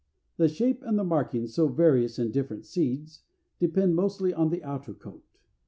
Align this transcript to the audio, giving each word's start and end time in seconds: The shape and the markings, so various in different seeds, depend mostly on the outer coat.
The 0.37 0.47
shape 0.47 0.81
and 0.81 0.97
the 0.97 1.03
markings, 1.03 1.53
so 1.53 1.67
various 1.67 2.17
in 2.17 2.31
different 2.31 2.65
seeds, 2.65 3.21
depend 3.59 3.95
mostly 3.95 4.33
on 4.33 4.49
the 4.49 4.63
outer 4.63 4.95
coat. 4.95 5.23